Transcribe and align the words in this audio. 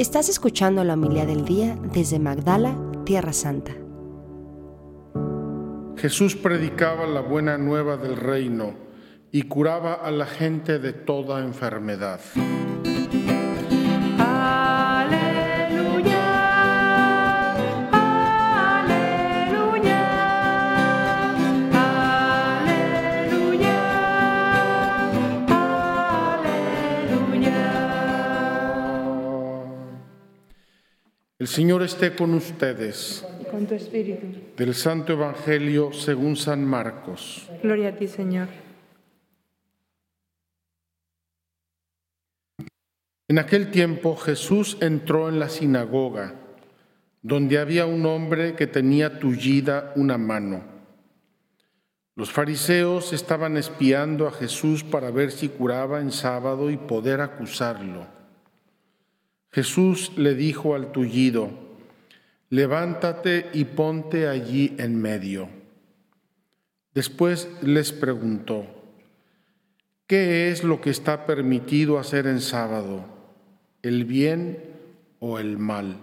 Estás 0.00 0.30
escuchando 0.30 0.82
la 0.82 0.94
humildad 0.94 1.26
del 1.26 1.44
día 1.44 1.76
desde 1.92 2.18
Magdala, 2.18 2.74
Tierra 3.04 3.34
Santa. 3.34 3.72
Jesús 5.98 6.36
predicaba 6.36 7.06
la 7.06 7.20
buena 7.20 7.58
nueva 7.58 7.98
del 7.98 8.16
reino 8.16 8.72
y 9.30 9.42
curaba 9.42 9.92
a 9.92 10.10
la 10.10 10.24
gente 10.24 10.78
de 10.78 10.94
toda 10.94 11.44
enfermedad. 11.44 12.18
El 31.40 31.48
Señor 31.48 31.82
esté 31.82 32.14
con 32.14 32.34
ustedes. 32.34 33.26
con 33.50 33.66
tu 33.66 33.74
espíritu. 33.74 34.26
Del 34.58 34.74
Santo 34.74 35.14
Evangelio 35.14 35.90
según 35.90 36.36
San 36.36 36.62
Marcos. 36.62 37.48
Gloria 37.62 37.88
a 37.88 37.96
ti, 37.96 38.08
Señor. 38.08 38.48
En 43.26 43.38
aquel 43.38 43.70
tiempo 43.70 44.16
Jesús 44.16 44.76
entró 44.82 45.30
en 45.30 45.38
la 45.38 45.48
sinagoga, 45.48 46.34
donde 47.22 47.58
había 47.58 47.86
un 47.86 48.04
hombre 48.04 48.54
que 48.54 48.66
tenía 48.66 49.18
tullida 49.18 49.94
una 49.96 50.18
mano. 50.18 50.62
Los 52.16 52.30
fariseos 52.30 53.14
estaban 53.14 53.56
espiando 53.56 54.28
a 54.28 54.32
Jesús 54.32 54.84
para 54.84 55.10
ver 55.10 55.32
si 55.32 55.48
curaba 55.48 56.02
en 56.02 56.12
sábado 56.12 56.70
y 56.70 56.76
poder 56.76 57.22
acusarlo. 57.22 58.19
Jesús 59.52 60.12
le 60.16 60.34
dijo 60.34 60.74
al 60.74 60.92
tullido, 60.92 61.50
levántate 62.50 63.50
y 63.52 63.64
ponte 63.64 64.28
allí 64.28 64.74
en 64.78 65.00
medio. 65.00 65.48
Después 66.94 67.48
les 67.62 67.92
preguntó, 67.92 68.66
¿qué 70.06 70.50
es 70.50 70.62
lo 70.62 70.80
que 70.80 70.90
está 70.90 71.26
permitido 71.26 71.98
hacer 71.98 72.26
en 72.26 72.40
sábado, 72.40 73.04
el 73.82 74.04
bien 74.04 74.58
o 75.18 75.38
el 75.38 75.58
mal? 75.58 75.96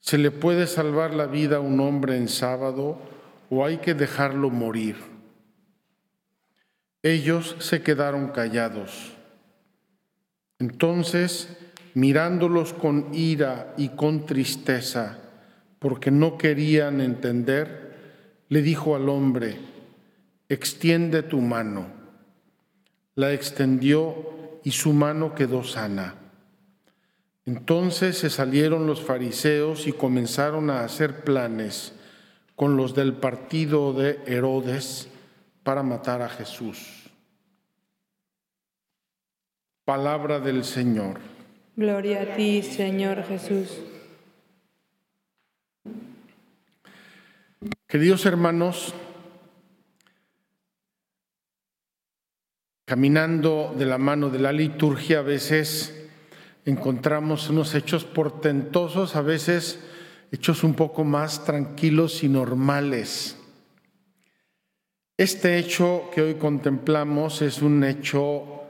¿Se 0.00 0.18
le 0.18 0.30
puede 0.30 0.66
salvar 0.66 1.14
la 1.14 1.26
vida 1.26 1.58
a 1.58 1.60
un 1.60 1.80
hombre 1.80 2.16
en 2.16 2.28
sábado 2.28 2.98
o 3.50 3.64
hay 3.64 3.78
que 3.78 3.94
dejarlo 3.94 4.50
morir? 4.50 4.96
Ellos 7.02 7.56
se 7.58 7.82
quedaron 7.82 8.28
callados. 8.28 9.12
Entonces 10.58 11.56
mirándolos 11.94 12.72
con 12.72 13.08
ira 13.12 13.74
y 13.76 13.90
con 13.90 14.26
tristeza, 14.26 15.18
porque 15.78 16.10
no 16.10 16.38
querían 16.38 17.00
entender, 17.00 17.92
le 18.48 18.62
dijo 18.62 18.96
al 18.96 19.08
hombre, 19.08 19.58
extiende 20.48 21.22
tu 21.22 21.40
mano. 21.40 21.86
La 23.14 23.32
extendió 23.32 24.60
y 24.64 24.70
su 24.70 24.92
mano 24.92 25.34
quedó 25.34 25.64
sana. 25.64 26.14
Entonces 27.44 28.18
se 28.18 28.30
salieron 28.30 28.86
los 28.86 29.02
fariseos 29.02 29.86
y 29.86 29.92
comenzaron 29.92 30.70
a 30.70 30.84
hacer 30.84 31.24
planes 31.24 31.92
con 32.54 32.76
los 32.76 32.94
del 32.94 33.14
partido 33.14 33.92
de 33.92 34.20
Herodes 34.26 35.08
para 35.62 35.82
matar 35.82 36.22
a 36.22 36.28
Jesús. 36.28 37.10
Palabra 39.84 40.38
del 40.38 40.62
Señor. 40.62 41.31
Gloria 41.74 42.20
a 42.20 42.36
ti, 42.36 42.60
Señor 42.62 43.24
Jesús. 43.24 43.80
Queridos 47.86 48.26
hermanos, 48.26 48.92
caminando 52.84 53.74
de 53.74 53.86
la 53.86 53.96
mano 53.96 54.28
de 54.28 54.38
la 54.38 54.52
liturgia 54.52 55.20
a 55.20 55.22
veces 55.22 56.10
encontramos 56.66 57.48
unos 57.48 57.74
hechos 57.74 58.04
portentosos, 58.04 59.16
a 59.16 59.22
veces 59.22 59.80
hechos 60.30 60.64
un 60.64 60.74
poco 60.74 61.04
más 61.04 61.46
tranquilos 61.46 62.22
y 62.22 62.28
normales. 62.28 63.38
Este 65.16 65.56
hecho 65.56 66.10
que 66.14 66.20
hoy 66.20 66.34
contemplamos 66.34 67.40
es 67.40 67.62
un 67.62 67.82
hecho 67.82 68.61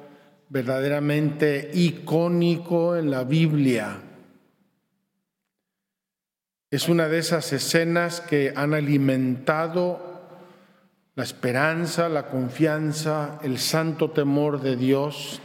verdaderamente 0.52 1.70
icónico 1.72 2.94
en 2.94 3.10
la 3.10 3.24
Biblia. 3.24 4.02
Es 6.70 6.90
una 6.90 7.08
de 7.08 7.18
esas 7.18 7.54
escenas 7.54 8.20
que 8.20 8.52
han 8.54 8.74
alimentado 8.74 10.20
la 11.14 11.24
esperanza, 11.24 12.10
la 12.10 12.26
confianza, 12.26 13.38
el 13.42 13.58
santo 13.58 14.10
temor 14.10 14.60
de 14.60 14.76
Dios 14.76 15.40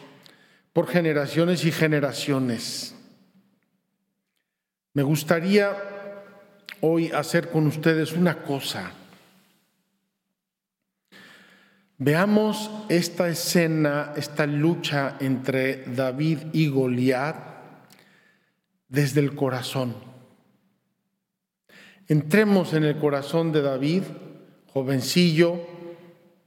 por 0.73 0.87
generaciones 0.87 1.63
y 1.63 1.71
generaciones. 1.71 2.93
Me 4.93 5.03
gustaría 5.03 5.73
hoy 6.81 7.11
hacer 7.11 7.49
con 7.49 7.65
ustedes 7.67 8.11
una 8.11 8.43
cosa. 8.43 8.91
Veamos 11.99 12.69
esta 12.89 13.27
escena, 13.27 14.13
esta 14.15 14.45
lucha 14.45 15.17
entre 15.19 15.83
David 15.85 16.37
y 16.53 16.67
Goliat 16.67 17.35
desde 18.87 19.19
el 19.19 19.33
corazón. 19.33 19.95
Entremos 22.07 22.73
en 22.73 22.83
el 22.83 22.99
corazón 22.99 23.51
de 23.51 23.63
David, 23.63 24.03
jovencillo, 24.67 25.59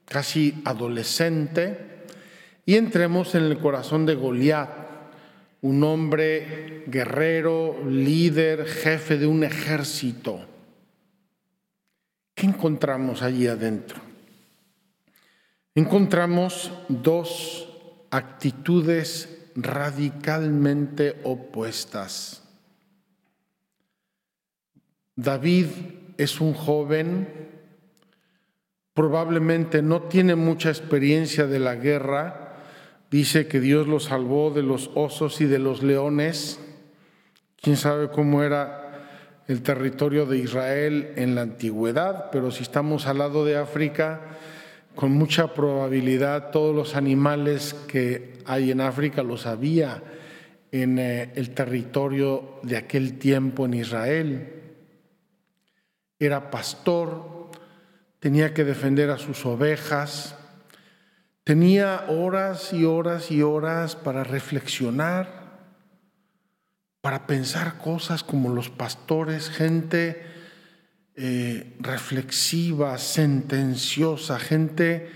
casi 0.05 0.63
adolescente, 0.65 2.05
y 2.65 2.77
entremos 2.77 3.35
en 3.35 3.43
el 3.43 3.59
corazón 3.59 4.07
de 4.07 4.15
Goliat, 4.15 4.71
un 5.63 5.83
hombre 5.83 6.85
guerrero, 6.87 7.77
líder, 7.89 8.67
jefe 8.67 9.19
de 9.19 9.27
un 9.27 9.43
ejército. 9.43 10.47
¿Qué 12.37 12.47
encontramos 12.47 13.23
allí 13.23 13.49
adentro? 13.49 14.10
Encontramos 15.75 16.73
dos 16.89 17.69
actitudes 18.11 19.51
radicalmente 19.55 21.21
opuestas. 21.25 22.43
David 25.17 25.67
es 26.17 26.41
un 26.41 26.55
joven, 26.55 27.29
probablemente 28.95 29.83
no 29.83 30.03
tiene 30.03 30.35
mucha 30.35 30.71
experiencia 30.71 31.47
de 31.47 31.59
la 31.59 31.75
guerra, 31.75 32.57
dice 33.11 33.47
que 33.47 33.61
Dios 33.61 33.87
lo 33.87 34.01
salvó 34.01 34.51
de 34.51 34.63
los 34.63 34.91
osos 34.95 35.41
y 35.41 35.47
de 35.47 35.59
los 35.59 35.83
leones, 35.83 36.59
quién 37.61 37.77
sabe 37.77 38.09
cómo 38.09 38.43
era 38.43 39.45
el 39.47 39.63
territorio 39.63 40.27
de 40.27 40.39
Israel 40.39 41.13
en 41.17 41.35
la 41.35 41.43
antigüedad, 41.43 42.31
pero 42.31 42.51
si 42.51 42.63
estamos 42.63 43.07
al 43.07 43.19
lado 43.19 43.45
de 43.45 43.57
África, 43.57 44.21
con 45.01 45.13
mucha 45.13 45.55
probabilidad 45.55 46.51
todos 46.51 46.77
los 46.77 46.95
animales 46.95 47.75
que 47.89 48.35
hay 48.45 48.71
en 48.71 48.83
África 48.83 49.23
los 49.23 49.47
había 49.47 50.03
en 50.73 50.99
eh, 50.99 51.33
el 51.37 51.55
territorio 51.55 52.61
de 52.63 52.77
aquel 52.77 53.19
tiempo 53.19 53.65
en 53.65 53.73
Israel. 53.73 54.63
Era 56.19 56.51
pastor, 56.51 57.49
tenía 58.19 58.53
que 58.53 58.63
defender 58.65 59.09
a 59.09 59.17
sus 59.17 59.47
ovejas, 59.47 60.37
tenía 61.45 62.05
horas 62.11 62.75
y 62.75 62.85
horas 62.85 63.31
y 63.31 63.41
horas 63.41 63.97
para 63.97 64.23
reflexionar, 64.23 65.63
para 67.01 67.27
pensar 67.27 67.79
cosas 67.79 68.23
como 68.23 68.51
los 68.51 68.69
pastores, 68.69 69.49
gente 69.49 70.40
eh, 71.23 71.77
reflexiva, 71.81 72.97
sentenciosa, 72.97 74.39
gente 74.39 75.11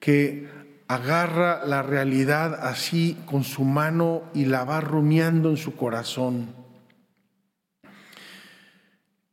que 0.00 0.48
agarra 0.88 1.66
la 1.66 1.82
realidad 1.82 2.54
así 2.54 3.18
con 3.26 3.44
su 3.44 3.62
mano 3.62 4.22
y 4.32 4.46
la 4.46 4.64
va 4.64 4.80
rumiando 4.80 5.50
en 5.50 5.58
su 5.58 5.76
corazón. 5.76 6.54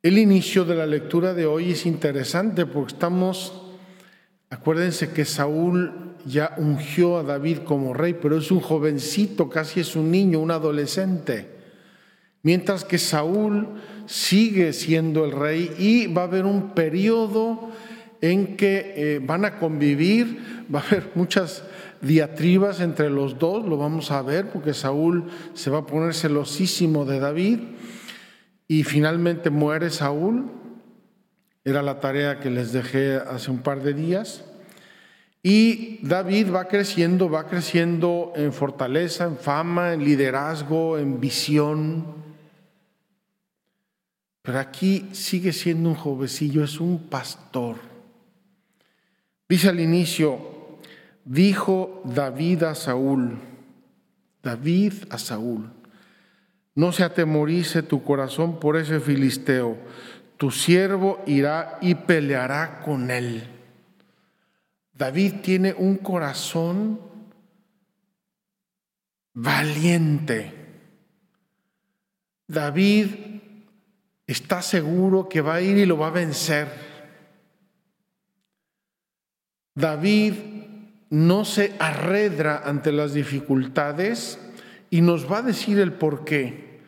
El 0.03 0.17
inicio 0.17 0.65
de 0.65 0.75
la 0.75 0.85
lectura 0.85 1.33
de 1.33 1.45
hoy 1.45 1.71
es 1.71 1.85
interesante 1.85 2.65
porque 2.65 2.95
estamos, 2.95 3.53
acuérdense 4.49 5.11
que 5.11 5.23
Saúl 5.23 6.17
ya 6.25 6.53
ungió 6.57 7.17
a 7.17 7.23
David 7.23 7.59
como 7.59 7.93
rey, 7.93 8.17
pero 8.21 8.37
es 8.37 8.51
un 8.51 8.59
jovencito, 8.59 9.49
casi 9.49 9.79
es 9.79 9.95
un 9.95 10.11
niño, 10.11 10.39
un 10.39 10.51
adolescente. 10.51 11.59
Mientras 12.41 12.83
que 12.85 12.97
Saúl 12.97 13.67
sigue 14.09 14.73
siendo 14.73 15.23
el 15.23 15.31
rey 15.31 15.71
y 15.77 16.07
va 16.07 16.23
a 16.23 16.25
haber 16.25 16.45
un 16.45 16.71
periodo 16.73 17.69
en 18.21 18.57
que 18.57 18.93
eh, 18.95 19.19
van 19.23 19.45
a 19.45 19.59
convivir, 19.59 20.65
va 20.73 20.79
a 20.79 20.87
haber 20.87 21.11
muchas 21.13 21.63
diatribas 22.01 22.79
entre 22.79 23.11
los 23.11 23.37
dos, 23.37 23.63
lo 23.67 23.77
vamos 23.77 24.09
a 24.09 24.23
ver, 24.23 24.49
porque 24.49 24.73
Saúl 24.73 25.25
se 25.53 25.69
va 25.69 25.79
a 25.79 25.85
poner 25.85 26.15
celosísimo 26.15 27.05
de 27.05 27.19
David 27.19 27.59
y 28.67 28.83
finalmente 28.83 29.51
muere 29.51 29.91
Saúl. 29.91 30.49
Era 31.63 31.83
la 31.83 31.99
tarea 31.99 32.39
que 32.39 32.49
les 32.49 32.71
dejé 32.73 33.17
hace 33.17 33.51
un 33.51 33.59
par 33.59 33.83
de 33.83 33.93
días. 33.93 34.43
Y 35.43 35.99
David 36.01 36.51
va 36.51 36.67
creciendo, 36.67 37.29
va 37.29 37.47
creciendo 37.47 38.33
en 38.35 38.53
fortaleza, 38.53 39.25
en 39.25 39.37
fama, 39.37 39.93
en 39.93 40.03
liderazgo, 40.03 40.97
en 40.97 41.19
visión. 41.19 42.28
Pero 44.41 44.59
aquí 44.59 45.09
sigue 45.11 45.53
siendo 45.53 45.89
un 45.89 45.95
jovencillo, 45.95 46.63
es 46.63 46.79
un 46.79 47.09
pastor. 47.09 47.77
Dice 49.47 49.69
al 49.69 49.79
inicio, 49.79 50.77
dijo 51.25 52.01
David 52.05 52.63
a 52.63 52.75
Saúl, 52.75 53.37
David 54.41 54.93
a 55.09 55.17
Saúl, 55.17 55.69
no 56.75 56.91
se 56.91 57.03
atemorice 57.03 57.83
tu 57.83 58.03
corazón 58.03 58.59
por 58.59 58.77
ese 58.77 58.99
filisteo, 58.99 59.77
tu 60.37 60.51
siervo 60.51 61.21
irá 61.25 61.77
y 61.81 61.95
peleará 61.95 62.79
con 62.79 63.11
él. 63.11 63.43
David 64.93 65.35
tiene 65.41 65.73
un 65.73 65.97
corazón 65.97 66.99
valiente. 69.33 70.53
David 72.47 73.39
está 74.31 74.61
seguro 74.61 75.27
que 75.27 75.41
va 75.41 75.55
a 75.55 75.61
ir 75.61 75.77
y 75.77 75.87
lo 75.87 75.97
va 75.97 76.07
a 76.07 76.11
vencer. 76.11 76.67
David 79.73 80.33
no 81.09 81.45
se 81.45 81.73
arredra 81.79 82.61
ante 82.63 82.91
las 82.91 83.13
dificultades 83.13 84.39
y 84.91 85.01
nos 85.01 85.31
va 85.31 85.39
a 85.39 85.41
decir 85.41 85.79
el 85.79 85.93
por 85.93 86.25
qué. 86.25 86.79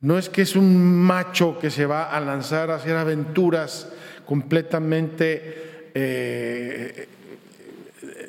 No 0.00 0.16
es 0.16 0.28
que 0.28 0.42
es 0.42 0.54
un 0.54 0.76
macho 1.02 1.58
que 1.58 1.70
se 1.70 1.86
va 1.86 2.04
a 2.04 2.20
lanzar 2.20 2.70
a 2.70 2.76
hacer 2.76 2.94
aventuras 2.94 3.88
completamente 4.24 5.90
eh, 5.92 7.08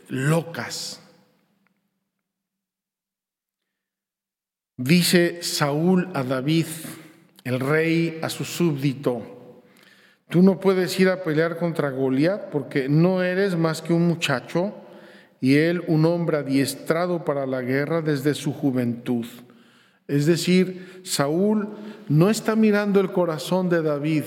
locas. 0.08 1.00
Dice 4.78 5.44
Saúl 5.44 6.10
a 6.16 6.24
David, 6.24 6.66
el 7.48 7.62
rey, 7.62 8.20
a 8.22 8.30
su 8.30 8.44
súbdito, 8.44 9.22
tú 10.28 10.42
no 10.42 10.60
puedes 10.60 11.00
ir 11.00 11.08
a 11.08 11.24
pelear 11.24 11.58
contra 11.58 11.92
Goliat 11.92 12.50
porque 12.50 12.90
no 12.90 13.24
eres 13.24 13.56
más 13.56 13.82
que 13.82 13.94
un 13.94 14.06
muchacho 14.06 14.74
y 15.40 15.56
él 15.56 15.82
un 15.88 16.04
hombre 16.04 16.40
adiestrado 16.40 17.24
para 17.24 17.46
la 17.46 17.62
guerra 17.62 18.02
desde 18.02 18.34
su 18.34 18.52
juventud. 18.52 19.26
Es 20.10 20.26
decir, 20.26 21.02
Saúl 21.06 21.70
no 22.10 22.30
está 22.30 22.58
mirando 22.58 23.00
el 23.00 23.14
corazón 23.14 23.70
de 23.70 23.82
David. 23.82 24.24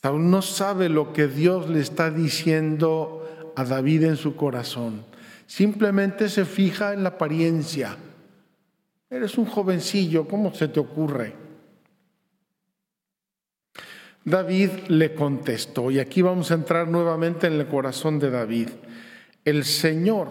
Saúl 0.00 0.30
no 0.30 0.40
sabe 0.40 0.88
lo 0.88 1.12
que 1.12 1.28
Dios 1.28 1.68
le 1.68 1.80
está 1.80 2.10
diciendo 2.10 3.52
a 3.56 3.64
David 3.64 4.04
en 4.04 4.16
su 4.16 4.36
corazón. 4.36 5.04
Simplemente 5.46 6.30
se 6.30 6.46
fija 6.46 6.94
en 6.94 7.02
la 7.02 7.10
apariencia. 7.10 7.98
Eres 9.10 9.36
un 9.36 9.46
jovencillo, 9.46 10.28
¿cómo 10.28 10.54
se 10.54 10.68
te 10.68 10.78
ocurre? 10.78 11.34
David 14.24 14.70
le 14.86 15.14
contestó, 15.14 15.90
y 15.90 15.98
aquí 15.98 16.22
vamos 16.22 16.52
a 16.52 16.54
entrar 16.54 16.86
nuevamente 16.86 17.48
en 17.48 17.54
el 17.54 17.66
corazón 17.66 18.20
de 18.20 18.30
David. 18.30 18.68
El 19.44 19.64
Señor, 19.64 20.28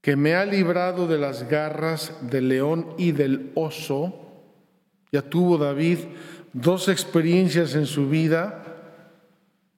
que 0.00 0.16
me 0.16 0.36
ha 0.36 0.46
librado 0.46 1.06
de 1.06 1.18
las 1.18 1.46
garras 1.46 2.30
del 2.30 2.48
león 2.48 2.94
y 2.96 3.12
del 3.12 3.52
oso, 3.54 4.14
ya 5.12 5.20
tuvo 5.20 5.58
David 5.58 5.98
dos 6.54 6.88
experiencias 6.88 7.74
en 7.74 7.84
su 7.84 8.08
vida 8.08 8.62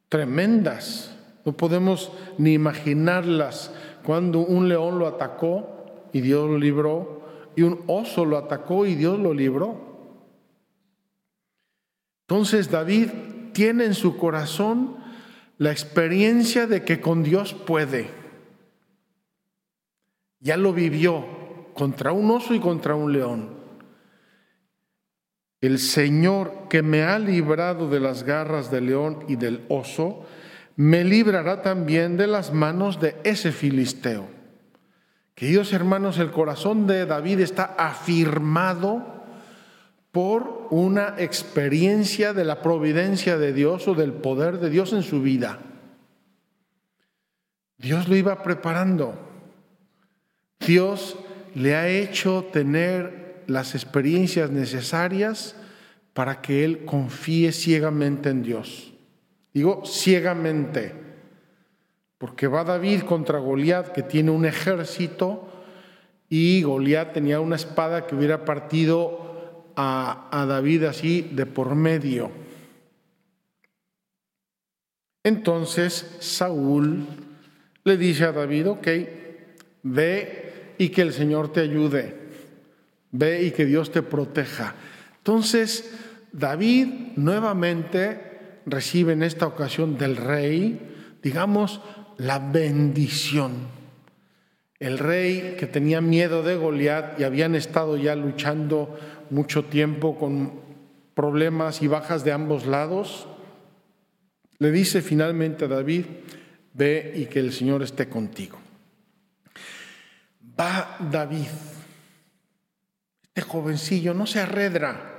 tremendas. 0.08 1.16
No 1.44 1.56
podemos 1.56 2.12
ni 2.36 2.52
imaginarlas 2.52 3.72
cuando 4.04 4.40
un 4.40 4.68
león 4.68 5.00
lo 5.00 5.08
atacó 5.08 5.77
y 6.12 6.20
Dios 6.20 6.48
lo 6.48 6.58
libró, 6.58 7.22
y 7.56 7.62
un 7.62 7.82
oso 7.86 8.24
lo 8.24 8.38
atacó 8.38 8.86
y 8.86 8.94
Dios 8.94 9.18
lo 9.18 9.34
libró. 9.34 9.88
Entonces 12.28 12.70
David 12.70 13.08
tiene 13.52 13.84
en 13.84 13.94
su 13.94 14.16
corazón 14.16 14.96
la 15.56 15.72
experiencia 15.72 16.66
de 16.66 16.84
que 16.84 17.00
con 17.00 17.22
Dios 17.22 17.54
puede. 17.54 18.10
Ya 20.40 20.56
lo 20.56 20.72
vivió 20.72 21.24
contra 21.74 22.12
un 22.12 22.30
oso 22.30 22.54
y 22.54 22.60
contra 22.60 22.94
un 22.94 23.12
león. 23.12 23.58
El 25.60 25.80
Señor 25.80 26.68
que 26.68 26.82
me 26.82 27.02
ha 27.02 27.18
librado 27.18 27.88
de 27.88 27.98
las 27.98 28.22
garras 28.22 28.70
del 28.70 28.86
león 28.86 29.24
y 29.26 29.34
del 29.34 29.64
oso, 29.68 30.24
me 30.76 31.02
librará 31.02 31.62
también 31.62 32.16
de 32.16 32.28
las 32.28 32.52
manos 32.52 33.00
de 33.00 33.16
ese 33.24 33.50
filisteo. 33.50 34.37
Queridos 35.38 35.72
hermanos, 35.72 36.18
el 36.18 36.32
corazón 36.32 36.88
de 36.88 37.06
David 37.06 37.38
está 37.38 37.76
afirmado 37.78 39.22
por 40.10 40.66
una 40.70 41.14
experiencia 41.16 42.32
de 42.32 42.44
la 42.44 42.60
providencia 42.60 43.38
de 43.38 43.52
Dios 43.52 43.86
o 43.86 43.94
del 43.94 44.14
poder 44.14 44.58
de 44.58 44.68
Dios 44.68 44.92
en 44.92 45.04
su 45.04 45.22
vida. 45.22 45.60
Dios 47.76 48.08
lo 48.08 48.16
iba 48.16 48.42
preparando. 48.42 49.14
Dios 50.58 51.16
le 51.54 51.76
ha 51.76 51.86
hecho 51.86 52.46
tener 52.52 53.44
las 53.46 53.76
experiencias 53.76 54.50
necesarias 54.50 55.54
para 56.14 56.40
que 56.40 56.64
él 56.64 56.84
confíe 56.84 57.52
ciegamente 57.52 58.30
en 58.30 58.42
Dios. 58.42 58.92
Digo 59.54 59.84
ciegamente, 59.86 61.07
porque 62.18 62.48
va 62.48 62.64
David 62.64 63.02
contra 63.02 63.38
Goliat, 63.38 63.92
que 63.92 64.02
tiene 64.02 64.30
un 64.30 64.44
ejército, 64.44 65.48
y 66.28 66.62
Goliat 66.62 67.12
tenía 67.12 67.40
una 67.40 67.56
espada 67.56 68.06
que 68.06 68.14
hubiera 68.14 68.44
partido 68.44 69.72
a, 69.76 70.28
a 70.30 70.44
David 70.44 70.84
así 70.84 71.22
de 71.22 71.46
por 71.46 71.74
medio. 71.74 72.30
Entonces 75.22 76.16
Saúl 76.20 77.06
le 77.84 77.96
dice 77.96 78.24
a 78.24 78.32
David, 78.32 78.68
ok, 78.68 78.88
ve 79.82 80.74
y 80.78 80.88
que 80.90 81.02
el 81.02 81.12
Señor 81.12 81.52
te 81.52 81.60
ayude, 81.60 82.14
ve 83.10 83.42
y 83.42 83.50
que 83.50 83.64
Dios 83.64 83.90
te 83.90 84.02
proteja. 84.02 84.74
Entonces 85.18 85.94
David 86.32 87.12
nuevamente 87.16 88.60
recibe 88.66 89.12
en 89.12 89.22
esta 89.22 89.46
ocasión 89.46 89.96
del 89.98 90.16
rey, 90.16 91.18
digamos, 91.22 91.80
la 92.18 92.38
bendición. 92.38 93.68
El 94.78 94.98
rey 94.98 95.56
que 95.58 95.66
tenía 95.66 96.00
miedo 96.00 96.42
de 96.42 96.56
Goliat 96.56 97.18
y 97.18 97.24
habían 97.24 97.54
estado 97.54 97.96
ya 97.96 98.14
luchando 98.14 98.98
mucho 99.30 99.64
tiempo 99.64 100.18
con 100.18 100.60
problemas 101.14 101.82
y 101.82 101.88
bajas 101.88 102.24
de 102.24 102.32
ambos 102.32 102.66
lados, 102.66 103.26
le 104.58 104.70
dice 104.70 105.00
finalmente 105.00 105.64
a 105.64 105.68
David, 105.68 106.04
ve 106.74 107.12
y 107.16 107.26
que 107.26 107.40
el 107.40 107.52
Señor 107.52 107.82
esté 107.82 108.08
contigo. 108.08 108.58
Va 110.58 110.96
David, 111.10 111.46
este 113.22 113.42
jovencillo 113.42 114.14
no 114.14 114.26
se 114.26 114.40
arredra, 114.40 115.14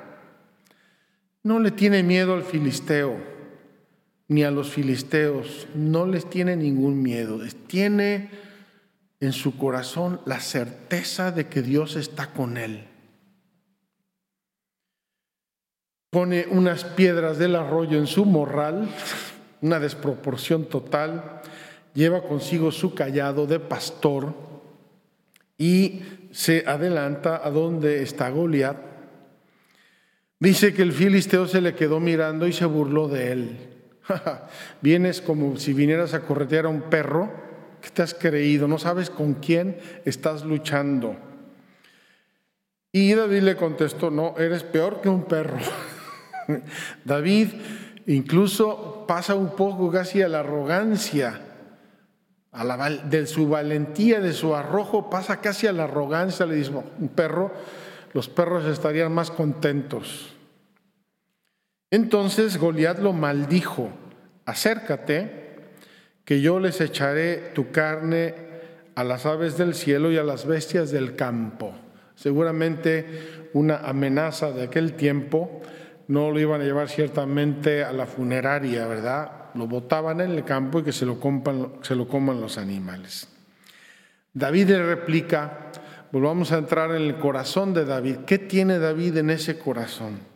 no 1.43 1.59
le 1.59 1.71
tiene 1.71 2.03
miedo 2.03 2.33
al 2.33 2.43
filisteo 2.43 3.38
ni 4.29 4.43
a 4.43 4.51
los 4.51 4.69
filisteos, 4.69 5.67
no 5.73 6.05
les 6.05 6.29
tiene 6.29 6.55
ningún 6.55 7.01
miedo, 7.01 7.39
tiene 7.67 8.29
en 9.19 9.33
su 9.33 9.57
corazón 9.57 10.21
la 10.25 10.39
certeza 10.39 11.31
de 11.31 11.47
que 11.47 11.63
Dios 11.63 11.95
está 11.95 12.27
con 12.27 12.57
él. 12.57 12.85
Pone 16.11 16.45
unas 16.49 16.85
piedras 16.85 17.39
del 17.39 17.55
arroyo 17.55 17.97
en 17.97 18.05
su 18.05 18.23
morral, 18.23 18.87
una 19.61 19.79
desproporción 19.79 20.65
total, 20.65 21.41
lleva 21.95 22.21
consigo 22.21 22.71
su 22.71 22.93
callado 22.93 23.47
de 23.47 23.59
pastor 23.59 24.35
y 25.57 26.01
se 26.31 26.63
adelanta 26.67 27.41
a 27.43 27.49
donde 27.49 28.03
está 28.03 28.29
Goliat. 28.29 28.77
Dice 30.39 30.71
que 30.73 30.83
el 30.83 30.93
filisteo 30.93 31.47
se 31.47 31.61
le 31.61 31.73
quedó 31.73 31.99
mirando 31.99 32.47
y 32.47 32.53
se 32.53 32.65
burló 32.65 33.07
de 33.07 33.31
él. 33.31 33.78
Vienes 34.81 35.21
como 35.21 35.57
si 35.57 35.73
vinieras 35.73 36.13
a 36.13 36.21
corretear 36.21 36.65
a 36.65 36.69
un 36.69 36.83
perro 36.83 37.29
que 37.81 37.89
te 37.89 38.01
has 38.01 38.13
creído, 38.13 38.67
no 38.67 38.77
sabes 38.77 39.09
con 39.09 39.35
quién 39.35 39.77
estás 40.05 40.43
luchando. 40.43 41.15
Y 42.91 43.13
David 43.13 43.43
le 43.43 43.55
contestó, 43.55 44.09
no, 44.09 44.35
eres 44.37 44.63
peor 44.63 45.01
que 45.01 45.09
un 45.09 45.23
perro. 45.23 45.57
David 47.05 47.49
incluso 48.07 49.05
pasa 49.07 49.35
un 49.35 49.55
poco 49.55 49.91
casi 49.91 50.21
a 50.21 50.27
la 50.27 50.39
arrogancia. 50.39 51.41
de 53.05 53.27
su 53.27 53.47
valentía, 53.47 54.19
de 54.19 54.33
su 54.33 54.55
arrojo, 54.55 55.09
pasa 55.09 55.39
casi 55.39 55.67
a 55.67 55.71
la 55.71 55.83
arrogancia, 55.83 56.45
le 56.45 56.55
dice 56.55 56.71
un 56.71 57.09
perro, 57.09 57.51
los 58.13 58.27
perros 58.27 58.65
estarían 58.65 59.13
más 59.13 59.29
contentos. 59.29 60.38
Entonces 61.91 62.57
Goliat 62.57 62.99
lo 62.99 63.13
maldijo, 63.13 63.89
acércate, 64.45 65.47
que 66.23 66.41
yo 66.41 66.59
les 66.59 66.79
echaré 66.79 67.51
tu 67.55 67.71
carne 67.71 68.35
a 68.93 69.03
las 69.03 69.25
aves 69.25 69.57
del 69.57 69.73
cielo 69.73 70.11
y 70.11 70.17
a 70.17 70.23
las 70.23 70.45
bestias 70.45 70.91
del 70.91 71.15
campo. 71.15 71.73
Seguramente 72.13 73.49
una 73.53 73.77
amenaza 73.77 74.51
de 74.51 74.65
aquel 74.65 74.93
tiempo, 74.93 75.61
no 76.07 76.31
lo 76.31 76.39
iban 76.39 76.61
a 76.61 76.65
llevar 76.65 76.89
ciertamente 76.89 77.83
a 77.83 77.93
la 77.93 78.05
funeraria, 78.05 78.85
¿verdad? 78.87 79.31
Lo 79.55 79.67
botaban 79.67 80.21
en 80.21 80.31
el 80.31 80.43
campo 80.43 80.79
y 80.79 80.83
que 80.83 80.91
se 80.91 81.05
lo, 81.05 81.17
se 81.81 81.95
lo 81.95 82.07
coman 82.07 82.41
los 82.41 82.57
animales. 82.57 83.27
David 84.33 84.69
le 84.69 84.85
replica, 84.85 85.71
volvamos 86.11 86.51
a 86.51 86.59
entrar 86.59 86.91
en 86.91 87.01
el 87.03 87.17
corazón 87.17 87.73
de 87.73 87.85
David. 87.85 88.17
¿Qué 88.27 88.37
tiene 88.37 88.77
David 88.77 89.17
en 89.17 89.31
ese 89.31 89.57
corazón? 89.57 90.28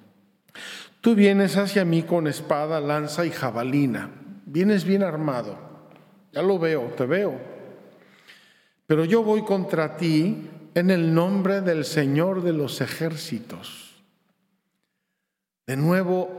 Tú 1.03 1.15
vienes 1.15 1.57
hacia 1.57 1.83
mí 1.83 2.03
con 2.03 2.27
espada, 2.27 2.79
lanza 2.79 3.25
y 3.25 3.29
jabalina. 3.29 4.10
Vienes 4.45 4.86
bien 4.86 5.03
armado. 5.03 5.57
Ya 6.31 6.41
lo 6.41 6.57
veo, 6.57 6.93
te 6.95 7.05
veo. 7.05 7.38
Pero 8.88 9.03
yo 9.03 9.22
voy 9.22 9.43
contra 9.43 9.98
ti 9.98 10.50
en 10.74 10.89
el 10.89 11.13
nombre 11.13 11.60
del 11.60 11.83
Señor 11.83 12.41
de 12.41 12.53
los 12.53 12.79
ejércitos. 12.79 14.01
De 15.67 15.75
nuevo, 15.75 16.29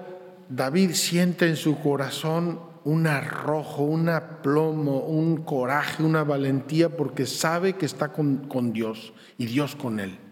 David 0.49 0.93
siente 0.93 1.47
en 1.47 1.57
su 1.57 1.79
corazón 1.81 2.59
un 2.85 3.07
arrojo, 3.07 3.83
un 3.83 4.09
aplomo, 4.09 5.01
un 5.01 5.45
coraje, 5.45 6.03
una 6.03 6.25
valentía, 6.25 6.89
porque 6.89 7.27
sabe 7.27 7.75
que 7.75 7.85
está 7.85 8.13
con, 8.13 8.73
Dios 8.73 9.13
y 9.37 9.45
Dios 9.45 9.77
con 9.77 10.01
él. 10.01 10.24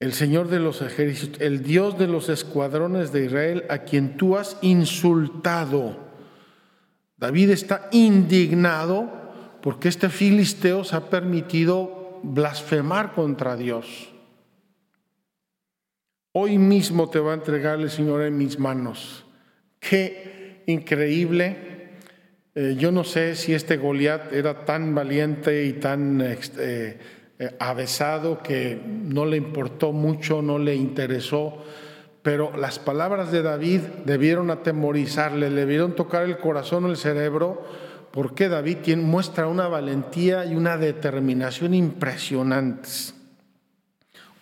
El 0.00 0.12
Señor 0.12 0.48
de 0.48 0.60
los 0.60 0.80
ejércitos, 0.80 1.40
el 1.40 1.62
Dios 1.62 1.98
de 1.98 2.06
los 2.06 2.28
escuadrones 2.28 3.12
de 3.12 3.24
Israel, 3.24 3.64
a 3.68 3.78
quien 3.78 4.16
tú 4.16 4.36
has 4.36 4.56
insultado. 4.62 5.96
David 7.16 7.50
está 7.50 7.88
indignado 7.90 9.10
porque 9.60 9.88
este 9.88 10.08
filisteo 10.08 10.84
se 10.84 10.94
ha 10.94 11.10
permitido 11.10 12.20
blasfemar 12.22 13.12
contra 13.12 13.56
Dios. 13.56 14.12
Hoy 16.32 16.58
mismo 16.58 17.10
te 17.10 17.18
va 17.18 17.32
a 17.32 17.34
entregar 17.34 17.80
el 17.80 17.90
Señor 17.90 18.22
en 18.22 18.38
mis 18.38 18.58
manos. 18.58 19.24
Qué 19.80 20.62
increíble. 20.66 21.56
Eh, 22.54 22.76
yo 22.78 22.92
no 22.92 23.02
sé 23.02 23.34
si 23.34 23.54
este 23.54 23.76
Goliat 23.76 24.32
era 24.32 24.64
tan 24.64 24.94
valiente 24.94 25.64
y 25.64 25.72
tan... 25.72 26.20
Eh, 26.20 26.98
avesado 27.60 28.42
que 28.42 28.80
no 28.84 29.24
le 29.24 29.36
importó 29.36 29.92
mucho, 29.92 30.42
no 30.42 30.58
le 30.58 30.74
interesó, 30.74 31.58
pero 32.22 32.56
las 32.56 32.78
palabras 32.78 33.30
de 33.30 33.42
David 33.42 33.80
debieron 34.04 34.50
atemorizarle, 34.50 35.48
le 35.48 35.60
debieron 35.60 35.94
tocar 35.94 36.24
el 36.24 36.38
corazón 36.38 36.84
o 36.84 36.88
el 36.88 36.96
cerebro, 36.96 37.62
porque 38.10 38.48
David 38.48 38.96
muestra 38.96 39.46
una 39.46 39.68
valentía 39.68 40.44
y 40.46 40.56
una 40.56 40.76
determinación 40.76 41.74
impresionantes. 41.74 43.14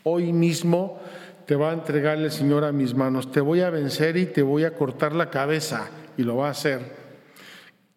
Hoy 0.03 0.33
mismo 0.33 1.01
te 1.47 1.55
va 1.55 1.71
a 1.71 1.75
entregar 1.75 2.17
el 2.17 2.31
Señor 2.31 2.65
a 2.65 2.73
mis 2.73 2.95
manos, 2.95 3.31
te 3.31 3.41
voy 3.41 3.61
a 3.61 3.71
vencer 3.71 4.17
y 4.17 4.27
te 4.27 4.43
voy 4.43 4.65
a 4.65 4.75
cortar 4.75 5.15
la 5.15 5.29
cabeza, 5.31 5.91
y 6.17 6.23
lo 6.23 6.37
va 6.37 6.49
a 6.49 6.53
hacer. 6.53 6.81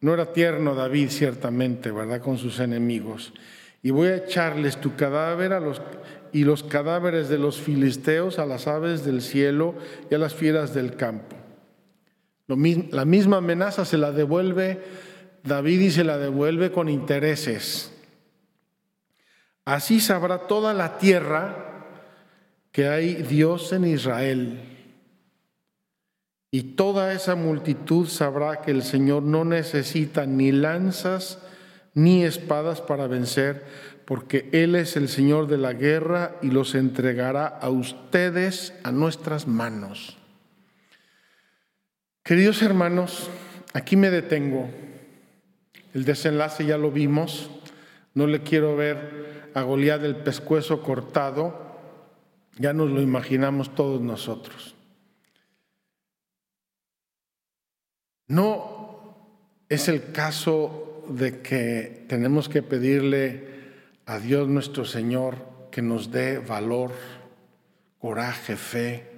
No 0.01 0.13
era 0.13 0.33
tierno 0.33 0.75
David, 0.75 1.09
ciertamente, 1.09 1.91
¿verdad?, 1.91 2.21
con 2.21 2.37
sus 2.37 2.59
enemigos 2.59 3.33
y 3.81 3.91
voy 3.91 4.09
a 4.09 4.17
echarles 4.17 4.77
tu 4.77 4.95
cadáver 4.95 5.53
a 5.53 5.59
los, 5.59 5.81
y 6.31 6.43
los 6.43 6.63
cadáveres 6.63 7.29
de 7.29 7.37
los 7.37 7.59
filisteos 7.59 8.39
a 8.39 8.45
las 8.45 8.67
aves 8.67 9.05
del 9.05 9.21
cielo 9.21 9.75
y 10.09 10.15
a 10.15 10.17
las 10.17 10.33
fieras 10.33 10.73
del 10.73 10.95
campo. 10.95 11.35
la 12.47 13.05
misma 13.05 13.37
amenaza 13.37 13.85
se 13.85 13.97
la 13.97 14.11
devuelve 14.11 14.81
David 15.43 15.81
y 15.81 15.91
se 15.91 16.03
la 16.03 16.17
devuelve 16.17 16.71
con 16.71 16.89
intereses. 16.89 17.93
Así 19.65 19.99
sabrá 19.99 20.47
toda 20.47 20.73
la 20.73 20.97
tierra 20.97 21.85
que 22.71 22.87
hay 22.87 23.15
Dios 23.15 23.71
en 23.71 23.85
Israel. 23.85 24.59
Y 26.51 26.75
toda 26.75 27.13
esa 27.13 27.35
multitud 27.35 28.07
sabrá 28.07 28.61
que 28.61 28.71
el 28.71 28.81
Señor 28.81 29.23
no 29.23 29.45
necesita 29.45 30.25
ni 30.25 30.51
lanzas 30.51 31.39
ni 31.93 32.23
espadas 32.23 32.81
para 32.81 33.07
vencer, 33.07 33.65
porque 34.05 34.49
Él 34.51 34.75
es 34.75 34.95
el 34.95 35.07
Señor 35.09 35.47
de 35.47 35.57
la 35.57 35.73
guerra 35.73 36.35
y 36.41 36.51
los 36.51 36.75
entregará 36.75 37.47
a 37.47 37.69
ustedes 37.69 38.73
a 38.83 38.91
nuestras 38.91 39.47
manos. 39.47 40.17
Queridos 42.23 42.61
hermanos, 42.61 43.29
aquí 43.73 43.95
me 43.95 44.09
detengo. 44.09 44.69
El 45.93 46.05
desenlace 46.05 46.65
ya 46.65 46.77
lo 46.77 46.91
vimos. 46.91 47.49
No 48.13 48.27
le 48.27 48.41
quiero 48.41 48.75
ver 48.75 49.51
a 49.53 49.61
Goliat 49.63 50.01
del 50.01 50.15
pescuezo 50.15 50.81
cortado. 50.81 51.69
Ya 52.57 52.73
nos 52.73 52.89
lo 52.89 53.01
imaginamos 53.01 53.73
todos 53.73 54.01
nosotros. 54.01 54.75
No 58.27 59.15
es 59.69 59.87
el 59.87 60.11
caso 60.11 60.88
de 61.09 61.41
que 61.41 62.05
tenemos 62.07 62.49
que 62.49 62.61
pedirle 62.61 63.47
a 64.05 64.19
Dios 64.19 64.47
nuestro 64.47 64.85
Señor 64.85 65.37
que 65.71 65.81
nos 65.81 66.11
dé 66.11 66.39
valor, 66.39 66.91
coraje, 67.99 68.55
fe, 68.55 69.09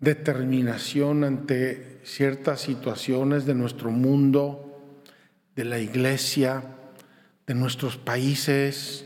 determinación 0.00 1.24
ante 1.24 2.00
ciertas 2.04 2.60
situaciones 2.60 3.46
de 3.46 3.54
nuestro 3.54 3.90
mundo, 3.90 4.94
de 5.54 5.64
la 5.64 5.78
iglesia, 5.78 6.62
de 7.46 7.54
nuestros 7.54 7.96
países, 7.96 9.04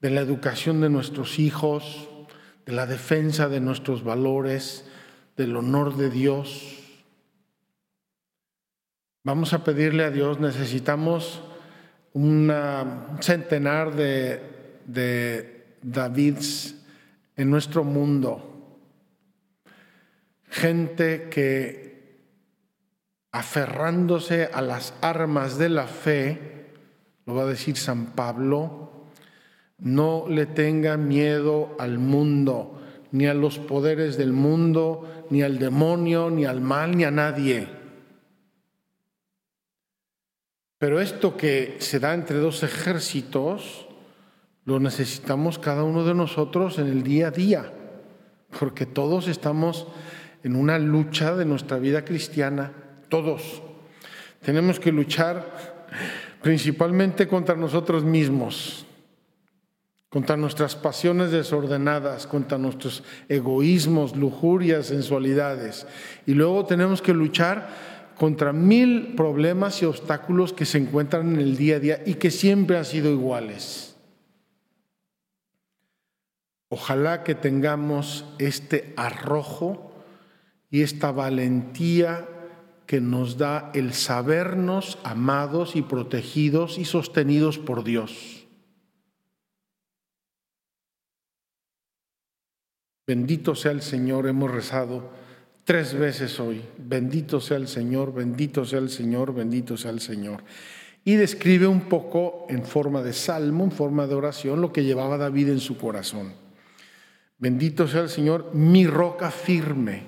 de 0.00 0.10
la 0.10 0.20
educación 0.20 0.80
de 0.80 0.90
nuestros 0.90 1.38
hijos, 1.38 2.08
de 2.66 2.72
la 2.72 2.86
defensa 2.86 3.48
de 3.48 3.60
nuestros 3.60 4.04
valores, 4.04 4.84
del 5.36 5.56
honor 5.56 5.96
de 5.96 6.10
Dios 6.10 6.83
Vamos 9.26 9.54
a 9.54 9.64
pedirle 9.64 10.04
a 10.04 10.10
Dios, 10.10 10.38
necesitamos 10.38 11.40
un 12.12 12.52
centenar 13.20 13.94
de, 13.94 14.38
de 14.84 15.64
Davids 15.80 16.74
en 17.34 17.48
nuestro 17.48 17.84
mundo. 17.84 18.76
Gente 20.46 21.30
que 21.30 22.18
aferrándose 23.32 24.50
a 24.52 24.60
las 24.60 24.92
armas 25.00 25.56
de 25.56 25.70
la 25.70 25.86
fe, 25.86 26.66
lo 27.24 27.34
va 27.34 27.44
a 27.44 27.46
decir 27.46 27.78
San 27.78 28.12
Pablo, 28.12 29.06
no 29.78 30.26
le 30.28 30.44
tenga 30.44 30.98
miedo 30.98 31.74
al 31.78 31.98
mundo, 31.98 32.78
ni 33.10 33.26
a 33.26 33.32
los 33.32 33.58
poderes 33.58 34.18
del 34.18 34.34
mundo, 34.34 35.24
ni 35.30 35.40
al 35.40 35.58
demonio, 35.58 36.28
ni 36.28 36.44
al 36.44 36.60
mal, 36.60 36.94
ni 36.94 37.04
a 37.04 37.10
nadie 37.10 37.83
pero 40.78 41.00
esto 41.00 41.36
que 41.36 41.76
se 41.78 41.98
da 41.98 42.14
entre 42.14 42.38
dos 42.38 42.62
ejércitos, 42.62 43.86
lo 44.64 44.80
necesitamos 44.80 45.58
cada 45.58 45.84
uno 45.84 46.04
de 46.04 46.14
nosotros 46.14 46.78
en 46.78 46.88
el 46.88 47.02
día 47.02 47.28
a 47.28 47.30
día, 47.30 47.72
porque 48.58 48.86
todos 48.86 49.28
estamos 49.28 49.86
en 50.42 50.56
una 50.56 50.78
lucha 50.78 51.34
de 51.34 51.44
nuestra 51.44 51.78
vida 51.78 52.04
cristiana, 52.04 52.72
todos. 53.08 53.62
Tenemos 54.42 54.78
que 54.78 54.92
luchar 54.92 55.86
principalmente 56.42 57.26
contra 57.26 57.56
nosotros 57.56 58.04
mismos, 58.04 58.86
contra 60.10 60.36
nuestras 60.36 60.76
pasiones 60.76 61.30
desordenadas, 61.30 62.26
contra 62.26 62.58
nuestros 62.58 63.02
egoísmos, 63.28 64.14
lujurias, 64.14 64.86
sensualidades. 64.86 65.86
Y 66.26 66.34
luego 66.34 66.66
tenemos 66.66 67.00
que 67.00 67.14
luchar 67.14 67.93
contra 68.18 68.52
mil 68.52 69.14
problemas 69.16 69.82
y 69.82 69.86
obstáculos 69.86 70.52
que 70.52 70.64
se 70.64 70.78
encuentran 70.78 71.34
en 71.34 71.40
el 71.40 71.56
día 71.56 71.76
a 71.76 71.80
día 71.80 72.02
y 72.06 72.14
que 72.14 72.30
siempre 72.30 72.78
han 72.78 72.84
sido 72.84 73.10
iguales. 73.10 73.96
Ojalá 76.68 77.22
que 77.22 77.34
tengamos 77.34 78.24
este 78.38 78.94
arrojo 78.96 79.92
y 80.70 80.82
esta 80.82 81.12
valentía 81.12 82.28
que 82.86 83.00
nos 83.00 83.38
da 83.38 83.70
el 83.74 83.94
sabernos 83.94 84.98
amados 85.04 85.76
y 85.76 85.82
protegidos 85.82 86.78
y 86.78 86.84
sostenidos 86.84 87.58
por 87.58 87.84
Dios. 87.84 88.46
Bendito 93.06 93.54
sea 93.54 93.72
el 93.72 93.82
Señor, 93.82 94.26
hemos 94.26 94.50
rezado 94.50 95.10
tres 95.64 95.94
veces 95.94 96.38
hoy. 96.38 96.62
Bendito 96.78 97.40
sea 97.40 97.56
el 97.56 97.68
Señor, 97.68 98.12
bendito 98.12 98.64
sea 98.64 98.78
el 98.78 98.90
Señor, 98.90 99.34
bendito 99.34 99.76
sea 99.76 99.90
el 99.90 100.00
Señor. 100.00 100.44
Y 101.04 101.14
describe 101.14 101.66
un 101.66 101.82
poco 101.82 102.46
en 102.48 102.64
forma 102.64 103.02
de 103.02 103.12
salmo, 103.12 103.64
en 103.64 103.72
forma 103.72 104.06
de 104.06 104.14
oración, 104.14 104.60
lo 104.60 104.72
que 104.72 104.84
llevaba 104.84 105.18
David 105.18 105.50
en 105.50 105.60
su 105.60 105.76
corazón. 105.76 106.32
Bendito 107.38 107.88
sea 107.88 108.02
el 108.02 108.08
Señor, 108.08 108.54
mi 108.54 108.86
roca 108.86 109.30
firme. 109.30 110.04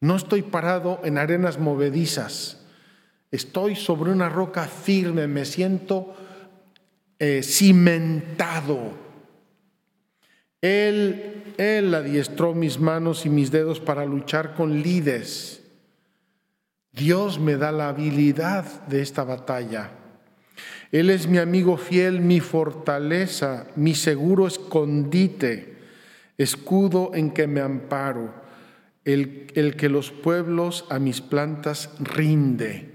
No 0.00 0.16
estoy 0.16 0.42
parado 0.42 1.00
en 1.04 1.18
arenas 1.18 1.58
movedizas, 1.58 2.60
estoy 3.30 3.74
sobre 3.76 4.12
una 4.12 4.28
roca 4.28 4.64
firme, 4.64 5.26
me 5.26 5.44
siento 5.44 6.14
eh, 7.18 7.42
cimentado 7.42 9.07
él, 10.60 11.54
él 11.56 11.94
adiestró 11.94 12.54
mis 12.54 12.78
manos 12.80 13.26
y 13.26 13.30
mis 13.30 13.50
dedos 13.50 13.80
para 13.80 14.04
luchar 14.04 14.54
con 14.54 14.82
lides. 14.82 15.62
Dios 16.92 17.38
me 17.38 17.56
da 17.56 17.70
la 17.70 17.88
habilidad 17.88 18.86
de 18.86 19.02
esta 19.02 19.22
batalla. 19.24 19.92
Él 20.90 21.10
es 21.10 21.28
mi 21.28 21.38
amigo 21.38 21.76
fiel, 21.76 22.20
mi 22.20 22.40
fortaleza, 22.40 23.66
mi 23.76 23.94
seguro 23.94 24.46
escondite, 24.46 25.76
escudo 26.38 27.12
en 27.14 27.30
que 27.30 27.46
me 27.46 27.60
amparo, 27.60 28.34
el, 29.04 29.52
el 29.54 29.76
que 29.76 29.88
los 29.88 30.10
pueblos 30.10 30.86
a 30.90 30.98
mis 30.98 31.20
plantas 31.20 31.90
rinde. 32.00 32.90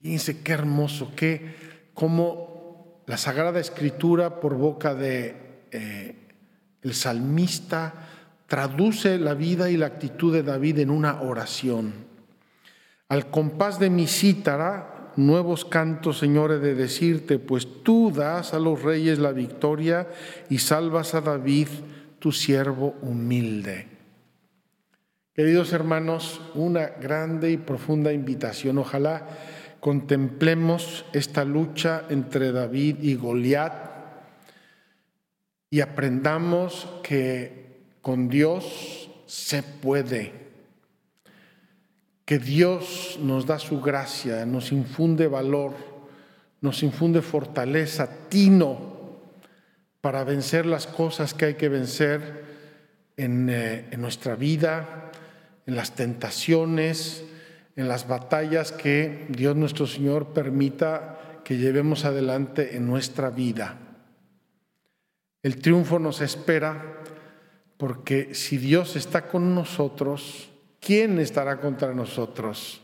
Fíjense 0.00 0.42
qué 0.42 0.52
hermoso, 0.52 1.12
qué, 1.14 1.54
cómo 1.94 3.04
la 3.06 3.18
Sagrada 3.18 3.60
Escritura 3.60 4.40
por 4.40 4.54
boca 4.54 4.94
de 4.94 5.49
eh, 5.72 6.16
el 6.82 6.94
salmista 6.94 7.94
traduce 8.46 9.18
la 9.18 9.34
vida 9.34 9.70
y 9.70 9.76
la 9.76 9.86
actitud 9.86 10.32
de 10.32 10.42
David 10.42 10.78
en 10.80 10.90
una 10.90 11.20
oración. 11.22 11.92
Al 13.08 13.30
compás 13.30 13.78
de 13.78 13.90
mi 13.90 14.06
cítara, 14.06 15.12
nuevos 15.16 15.64
cantos, 15.64 16.18
Señor, 16.18 16.58
de 16.58 16.74
decirte, 16.74 17.38
pues 17.38 17.82
tú 17.82 18.12
das 18.14 18.54
a 18.54 18.58
los 18.58 18.82
reyes 18.82 19.18
la 19.18 19.32
victoria 19.32 20.08
y 20.48 20.58
salvas 20.58 21.14
a 21.14 21.20
David, 21.20 21.68
tu 22.18 22.32
siervo 22.32 22.96
humilde. 23.02 23.88
Queridos 25.34 25.72
hermanos, 25.72 26.40
una 26.54 26.86
grande 26.86 27.50
y 27.50 27.56
profunda 27.56 28.12
invitación. 28.12 28.78
Ojalá 28.78 29.28
contemplemos 29.80 31.04
esta 31.12 31.44
lucha 31.44 32.04
entre 32.10 32.52
David 32.52 32.96
y 33.00 33.14
Goliat 33.14 33.89
y 35.70 35.80
aprendamos 35.80 36.88
que 37.04 37.78
con 38.02 38.28
Dios 38.28 39.08
se 39.26 39.62
puede, 39.62 40.32
que 42.24 42.40
Dios 42.40 43.18
nos 43.22 43.46
da 43.46 43.60
su 43.60 43.80
gracia, 43.80 44.44
nos 44.46 44.72
infunde 44.72 45.28
valor, 45.28 45.74
nos 46.60 46.82
infunde 46.82 47.22
fortaleza, 47.22 48.28
tino 48.28 48.90
para 50.00 50.24
vencer 50.24 50.66
las 50.66 50.88
cosas 50.88 51.34
que 51.34 51.44
hay 51.44 51.54
que 51.54 51.68
vencer 51.68 52.44
en, 53.16 53.48
eh, 53.50 53.88
nuestra 53.96 54.34
vida, 54.34 55.12
en 55.66 55.76
las 55.76 55.94
tentaciones, 55.94 57.24
en 57.76 57.86
las 57.86 58.08
batallas 58.08 58.72
que 58.72 59.26
Dios 59.28 59.54
nuestro 59.56 59.86
Señor 59.86 60.32
permita 60.32 61.40
que 61.44 61.58
llevemos 61.58 62.04
adelante 62.04 62.76
en 62.76 62.86
nuestra 62.86 63.30
vida. 63.30 63.89
El 65.42 65.58
triunfo 65.58 65.98
nos 65.98 66.20
espera 66.20 67.02
porque 67.76 68.34
si 68.34 68.58
Dios 68.58 68.94
está 68.94 69.26
con 69.28 69.54
nosotros, 69.54 70.50
¿quién 70.80 71.18
estará 71.18 71.60
contra 71.60 71.94
nosotros? 71.94 72.82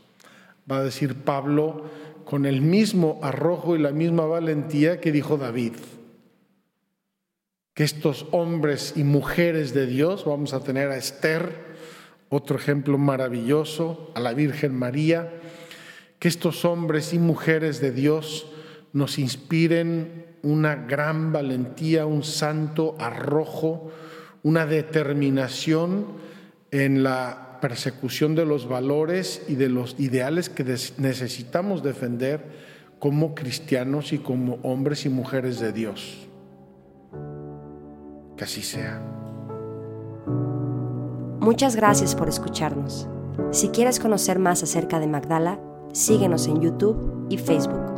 Va 0.71 0.79
a 0.79 0.85
decir 0.85 1.17
Pablo 1.17 1.85
con 2.25 2.47
el 2.47 2.63
mismo 2.63 3.21
arrojo 3.23 3.77
y 3.77 3.79
la 3.79 3.93
misma 3.93 4.25
valentía 4.25 5.01
que 5.01 5.13
dijo 5.13 5.37
David. 5.37 5.75
Que 7.75 7.85
estos 7.85 8.27
hombres 8.31 8.95
y 8.97 9.05
mujeres 9.05 9.75
de 9.75 9.87
Dios, 9.87 10.25
vamos 10.25 10.55
a 10.55 10.61
tener 10.61 10.91
a 10.91 10.97
Esther, 10.97 11.77
otro 12.31 12.57
ejemplo 12.57 12.97
maravilloso, 12.97 14.11
a 14.15 14.21
la 14.21 14.33
Virgen 14.33 14.75
María, 14.75 15.31
que 16.19 16.29
estos 16.29 16.65
hombres 16.65 17.13
y 17.13 17.19
mujeres 17.19 17.83
de 17.83 17.93
Dios 17.93 18.51
nos 18.95 19.19
inspiren 19.19 20.25
una 20.47 20.77
gran 20.77 21.33
valentía, 21.33 22.07
un 22.07 22.23
santo 22.23 22.95
arrojo, 23.01 23.91
una 24.45 24.65
determinación 24.65 26.07
en 26.71 27.03
la 27.03 27.59
persecución 27.61 28.37
de 28.37 28.47
los 28.47 28.69
valores 28.69 29.43
y 29.49 29.57
de 29.57 29.69
los 29.69 29.99
ideales 29.99 30.49
que 30.49 30.63
necesitamos 30.99 31.83
defender 31.83 32.45
como 33.01 33.35
cristianos 33.35 34.13
y 34.13 34.19
como 34.19 34.59
hombres 34.63 35.05
y 35.05 35.09
mujeres 35.09 35.59
de 35.59 35.73
Dios. 35.73 36.29
Que 38.37 38.45
así 38.45 38.63
sea. 38.63 39.03
Muchas 41.41 41.75
gracias 41.75 42.15
por 42.15 42.29
escucharnos. 42.29 43.09
Si 43.51 43.69
quieres 43.71 43.99
conocer 43.99 44.39
más 44.39 44.63
acerca 44.63 45.01
de 45.01 45.09
Magdala, 45.09 45.59
síguenos 45.93 46.47
en 46.47 46.61
YouTube 46.61 47.27
y 47.31 47.39
Facebook. 47.39 47.96